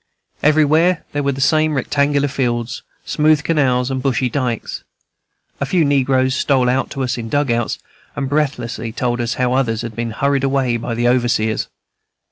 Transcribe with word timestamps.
Everywhere 0.41 1.05
there 1.11 1.21
were 1.21 1.31
the 1.31 1.39
same 1.41 1.75
rectangular 1.75 2.27
fields, 2.27 2.81
smooth 3.05 3.43
canals, 3.43 3.91
and 3.91 4.01
bushy 4.01 4.31
dikes. 4.31 4.83
A 5.59 5.65
few 5.67 5.85
negroes 5.85 6.33
stole 6.33 6.69
out 6.71 6.89
to 6.89 7.03
us 7.03 7.19
in 7.19 7.29
dugouts, 7.29 7.77
and 8.15 8.27
breathlessly 8.27 8.91
told 8.91 9.21
us 9.21 9.35
how 9.35 9.53
others 9.53 9.83
had 9.83 9.95
been 9.95 10.09
hurried 10.09 10.43
away 10.43 10.75
by 10.77 10.95
the 10.95 11.07
overseers. 11.07 11.67